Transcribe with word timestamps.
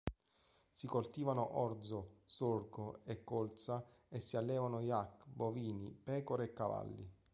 Si 0.71 0.87
coltivano 0.87 1.59
orzo, 1.59 2.21
sorgo 2.25 3.01
e 3.05 3.23
colza 3.23 3.85
e 4.09 4.19
si 4.19 4.35
allevano 4.35 4.79
yak, 4.81 5.25
bovini, 5.27 5.91
pecore 5.93 6.45
e 6.45 6.53
cavalli. 6.53 7.07